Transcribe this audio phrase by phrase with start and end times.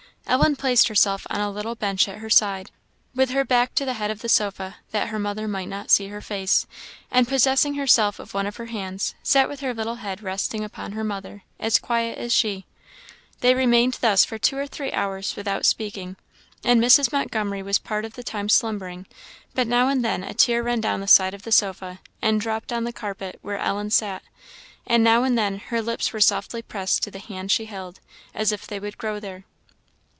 [0.27, 2.71] Ellen placed herself on a little bench at her side,
[3.13, 6.07] with her back to the head of the sofa, that her mother might not see
[6.07, 6.65] her face;
[7.09, 10.93] and, possessing herself of one of her hands, sat with her little head resting upon
[10.93, 12.65] her mother, as quiet as she.
[13.41, 16.15] They remained thus for two or three hours without speaking;
[16.63, 17.11] and Mrs.
[17.11, 19.07] Montgomery was part of the time slumbering;
[19.53, 22.71] but now and then a tear ran down the side of the sofa, and dropped
[22.71, 24.23] on the carpet where Ellen sat:
[24.87, 27.99] and now and then her lips were softly pressed to the hand she held,
[28.33, 29.43] as if they would grow there.